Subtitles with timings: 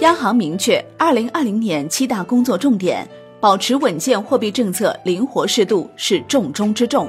[0.00, 3.06] 央行明确，二零二零年七大工作重点，
[3.38, 7.06] 保持稳健货币政策灵活适度是重中之重。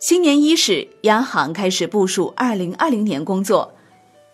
[0.00, 3.70] 新年伊始，央行开始部署二零二零年工作。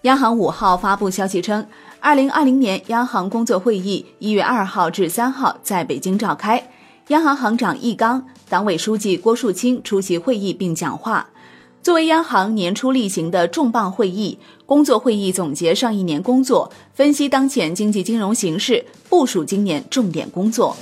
[0.03, 1.67] 央行五号发布消息称，
[1.99, 6.71] 二零二零年央行工作会议一月二号至三号在北京召开，
[7.09, 11.29] 央行行长易纲、党委书记郭树清出席会议并讲话。
[11.87, 20.77] 作为央行年初例行的重磅会议，工作会议总结上一年工作，分析当前经济金融形势，部署今年重点工作。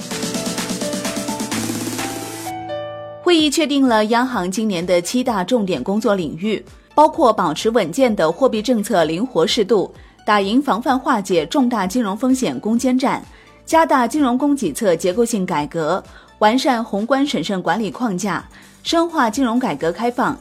[3.22, 6.64] 会议确定了央行今年的七大重点工作领域，
[6.94, 9.92] 包括保持稳健的货币政策灵活适度，
[10.24, 13.22] 打赢防范化解重大金融风险攻坚战，
[13.66, 16.02] 加大金融供给侧结构性改革，
[16.38, 18.42] 完善宏观审慎管理框架，
[18.82, 20.34] 深化金融改革开放。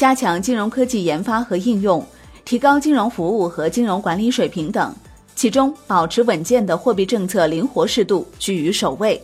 [0.00, 2.02] 加强金融科技研发和应用，
[2.42, 4.94] 提高金融服务和金融管理水平等。
[5.34, 9.22] 其中，保持稳健的货币政策灵活适度居于首位。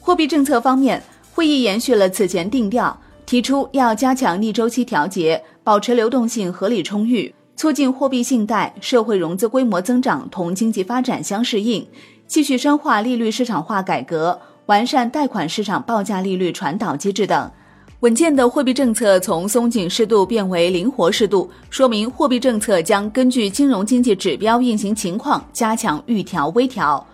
[0.00, 1.00] 货币政策方面，
[1.32, 11.86] 会议延续了此前定调，提出要加强逆周期调节，保持流动性合理充裕，促进货币信贷、社会融资规模增长同经济发展相适应，
[12.26, 17.48] 继续深化利率市场化改革，完善贷款市场报价利率传导机制等。
[18.00, 27.04] 稳健的货币政策从松紧适度变为灵活适度，说明货币政策将根据金融经济指标运行情况加强预调微调。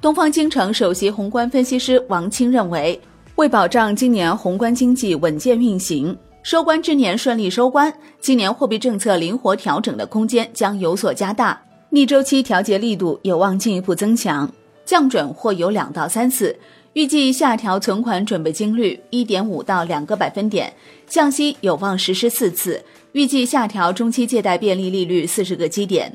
[0.00, 2.98] 东方金城首席宏观分析师王清认为，
[3.34, 14.48] 为保障今年宏观经济稳健运行，收官之年顺利收官，今年货币政策灵活调整的空间将有所加大，逆周期调节力度有望进一步增强，
[14.84, 16.56] 降准或有两到三次。
[16.94, 20.70] 预计下调存款准备金率一点五到两个百分点，
[21.06, 22.82] 降息有望实施四次。
[23.12, 26.14] 预计下调中期借贷便利利率四十个基点。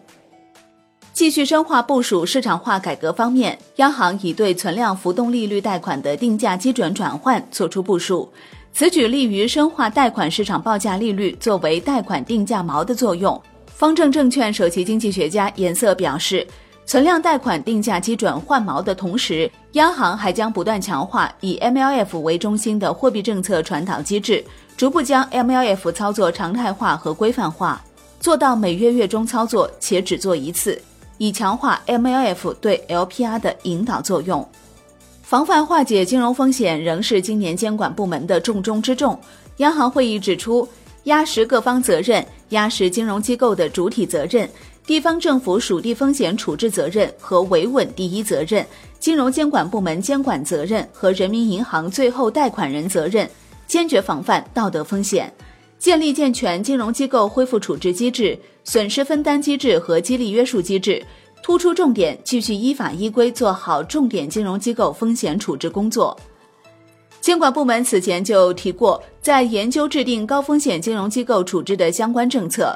[1.14, 8.32] 继续深化部署市场化改革方面，央行已对存量浮动利率贷款的定价基准转换作出部署，
[8.72, 13.40] 此举利于深化贷款市场报价利率作为贷款定价锚的作用。
[13.66, 16.46] 方正证券首席经济学家颜色表示。
[16.88, 24.42] 存量贷款定价基准换锚的同时，央行还将不断强化以 MLF 为中心的货币政策传导机制，
[24.78, 27.84] 逐步将 MLF 操作常态化和规范化，
[28.22, 30.82] 做到每月月中操作且只做一次，
[31.18, 34.48] 以强化 MLF 对 LPR 的引导作用。
[35.24, 39.20] 防范化解金融风险仍是今年监管部门的重中之重。
[39.58, 40.66] 央行会议指出，
[41.08, 44.48] 压实各方责任，压实金融机构的主体责任。
[44.86, 48.66] 地方政府属地风险处置责任和维稳第一责任，
[49.00, 53.30] 金融监管部门监管责任和人民银行最后贷款人责任，
[53.68, 55.34] 坚决防范道德风险，
[55.80, 61.02] 建立健全金融机构恢复处置机制、损失分担机制和激励约束机制，
[61.42, 66.18] 突出重点，继续依法依规做好重点金融机构风险处置工作。
[67.28, 72.74] 监管部门此前就提过，在研究制定高风险金融机构处置的相关政策。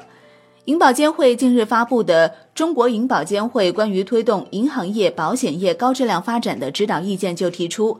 [0.65, 7.97] 银保监会近日发布的《中国银保监会关于推动银行业、保险业高质量发展的指导意见》就提出，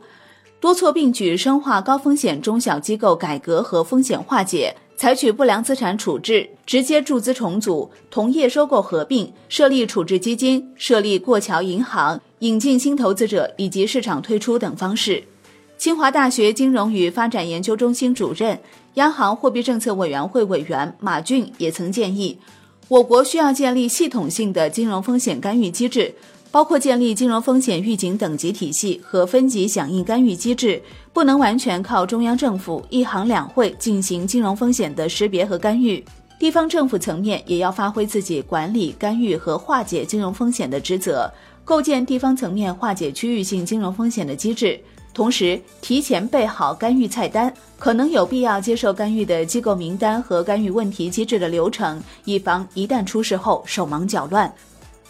[0.60, 15.24] 多措并举深化高风险中小机构改革和风险化解，采取不良资产处置、直接注资重组、同业收购合并、设立处置基金、设立过桥银行、引进新投资者以及市场退出等方式。
[15.82, 18.56] 清华大学金融与发展研究中心主任、
[18.94, 22.38] 央行货币政策委员会委员马骏也曾建议，
[22.86, 26.14] 我国需要建立系统性的金融风险干预机制，
[26.52, 30.80] 包括建立金融风险预警等级体系和分级响应干预机制，
[31.12, 36.04] 不能完全靠中央政府一行两会进行金融风险的识别和干预，
[36.38, 41.28] 地方政府层面也要发挥自己管理、干预和化解金融风险的职责，
[41.64, 44.80] 构建地方层面化解区域性金融风险的机制。
[45.14, 54.50] 同时，提前备好干预菜单，可能有必要接受干预的机构名单和干预问题机制的流程，以防一旦出事后手忙脚乱。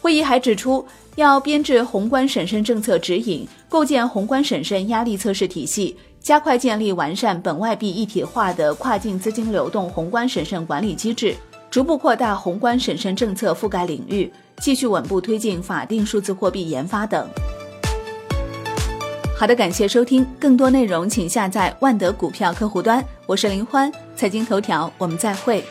[0.01, 0.85] 会议还指出，
[1.15, 11.37] 要编制宏观审慎政策指引，构建宏观审慎压力测试体系，加快建立完善本外币一体化的跨境资金流动宏观审慎管理机制，
[11.71, 14.29] 逐步扩大宏观审慎政策覆盖领域，
[14.59, 17.29] 继续稳步推进法定数字货币研发等。
[19.43, 23.05] 好的，感谢收听，更多内容请下载万德股票客户端。
[23.27, 25.65] 我是林欢，财经头条，我们再会。